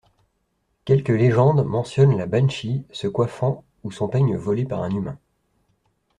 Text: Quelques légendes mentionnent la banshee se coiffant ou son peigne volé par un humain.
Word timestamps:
Quelques 0.83 1.09
légendes 1.09 1.63
mentionnent 1.63 2.17
la 2.17 2.25
banshee 2.25 2.87
se 2.91 3.05
coiffant 3.05 3.63
ou 3.83 3.91
son 3.91 4.07
peigne 4.07 4.35
volé 4.35 4.65
par 4.65 4.81
un 4.81 4.89
humain. 4.89 5.19